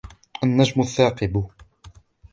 [0.43, 1.35] النجم الثاقب